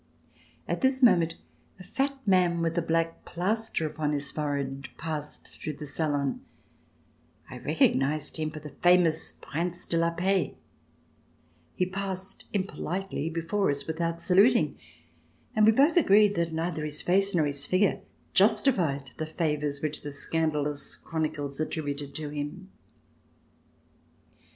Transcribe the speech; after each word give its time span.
At 0.67 0.81
this 0.81 1.03
moment 1.03 1.35
a 1.79 1.83
fat 1.83 2.17
man 2.25 2.63
with 2.63 2.75
a 2.75 2.81
black 2.81 3.23
plaster 3.23 3.85
upon 3.85 4.13
his 4.13 4.31
forehead 4.31 4.87
passed 4.97 5.47
through 5.47 5.73
the 5.73 5.85
salon. 5.85 6.41
I 7.51 7.59
recognized 7.59 8.37
him 8.37 8.49
/or 8.49 8.63
the 8.63 8.69
famous 8.69 9.35
RECOLLECTIONS 9.35 9.83
OF 9.83 9.89
THE 9.91 9.97
REVOLUTION 9.97 10.15
Prince 10.17 10.19
de 10.25 10.25
la 10.25 10.45
Paix. 10.49 10.55
He 11.75 11.85
passed 11.85 12.45
impolitely 12.51 13.29
before 13.29 13.69
us 13.69 13.85
without 13.85 14.19
saluting 14.19 14.75
and 15.55 15.67
we 15.67 15.71
both 15.71 15.95
agreed 15.97 16.33
that 16.33 16.51
neither 16.51 16.83
his 16.83 17.03
face 17.03 17.35
nor 17.35 17.45
his 17.45 17.67
figure 17.67 18.01
justified 18.33 19.11
the 19.17 19.27
favors 19.27 19.83
which 19.83 20.01
the 20.01 20.11
scandalous 20.11 20.95
chronicles 20.95 21.59
attributed 21.59 22.15
to 22.15 22.29
him. 22.29 22.71